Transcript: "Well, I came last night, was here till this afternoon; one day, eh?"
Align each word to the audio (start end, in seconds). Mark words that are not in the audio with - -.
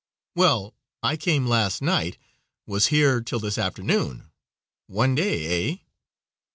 "Well, 0.33 0.73
I 1.03 1.15
came 1.15 1.45
last 1.45 1.79
night, 1.79 2.17
was 2.65 2.87
here 2.87 3.21
till 3.21 3.37
this 3.37 3.59
afternoon; 3.59 4.31
one 4.87 5.13
day, 5.13 5.73
eh?" 5.75 5.77